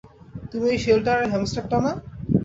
[0.51, 1.91] তুমি ওই শেল্টারের হ্যামস্টারটা না?